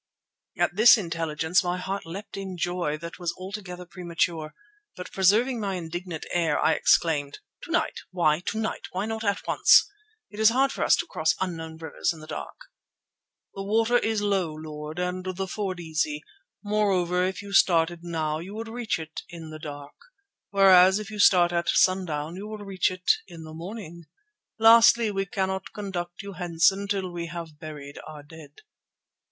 At 0.57 0.75
this 0.75 0.97
intelligence 0.97 1.63
my 1.63 1.77
heart 1.77 2.07
leapt 2.07 2.35
in 2.35 2.57
joy 2.57 2.97
that 2.97 3.19
was 3.19 3.35
altogether 3.37 3.85
premature. 3.85 4.55
But, 4.95 5.11
preserving 5.11 5.59
my 5.59 5.75
indignant 5.75 6.25
air, 6.31 6.59
I 6.59 6.71
exclaimed: 6.73 7.37
"To 7.65 7.71
night! 7.71 7.99
Why 8.09 8.39
to 8.47 8.57
night? 8.57 8.87
Why 8.93 9.05
not 9.05 9.23
at 9.23 9.45
once? 9.47 9.87
It 10.31 10.39
is 10.39 10.49
hard 10.49 10.71
for 10.71 10.83
us 10.83 10.95
to 10.95 11.05
cross 11.05 11.35
unknown 11.39 11.77
rivers 11.77 12.11
in 12.13 12.19
the 12.19 12.25
dark." 12.25 12.61
"The 13.53 13.61
water 13.61 13.95
is 13.99 14.23
low, 14.23 14.51
Lord, 14.55 14.97
and 14.97 15.23
the 15.23 15.47
ford 15.47 15.79
easy. 15.79 16.23
Moreover, 16.63 17.23
if 17.23 17.43
you 17.43 17.53
started 17.53 18.03
now 18.03 18.39
you 18.39 18.55
would 18.55 18.69
reach 18.69 18.97
it 18.97 19.21
in 19.29 19.51
the 19.51 19.59
dark; 19.59 19.93
whereas 20.49 20.97
if 20.97 21.11
you 21.11 21.19
start 21.19 21.51
at 21.51 21.69
sundown, 21.69 22.35
you 22.35 22.47
will 22.47 22.65
reach 22.65 22.89
it 22.89 23.11
in 23.27 23.43
the 23.43 23.53
morning. 23.53 24.05
Lastly, 24.57 25.11
we 25.11 25.27
cannot 25.27 25.73
conduct 25.73 26.23
you 26.23 26.33
hence 26.33 26.71
until 26.71 27.11
we 27.11 27.27
have 27.27 27.59
buried 27.59 27.99
our 28.07 28.23
dead." 28.23 28.61